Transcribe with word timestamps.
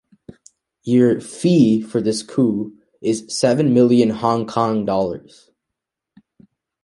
Your 0.81 1.21
"fee" 1.21 1.79
for 1.79 2.01
this 2.01 2.23
coup 2.23 2.75
is 3.03 3.25
seven 3.29 3.71
million 3.71 4.09
Hong 4.09 4.47
Kong 4.47 4.83
dollars. 4.83 5.51